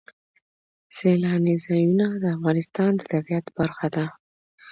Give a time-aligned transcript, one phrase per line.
[0.97, 4.05] سیلانی ځایونه د افغانستان د طبیعت برخه ده.